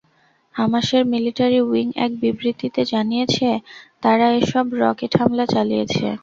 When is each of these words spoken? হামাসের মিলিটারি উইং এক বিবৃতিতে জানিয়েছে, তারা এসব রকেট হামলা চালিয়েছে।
হামাসের 0.55 1.03
মিলিটারি 1.13 1.59
উইং 1.63 1.87
এক 2.05 2.11
বিবৃতিতে 2.21 2.81
জানিয়েছে, 2.91 3.49
তারা 4.03 4.25
এসব 4.39 4.65
রকেট 4.81 5.11
হামলা 5.19 5.45
চালিয়েছে। 5.53 6.05